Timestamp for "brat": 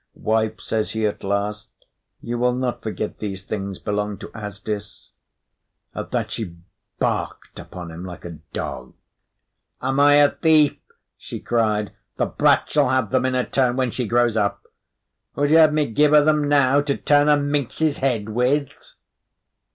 12.25-12.67